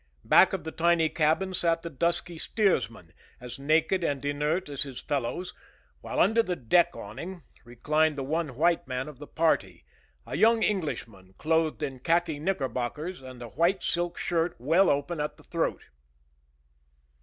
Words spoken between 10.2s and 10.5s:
a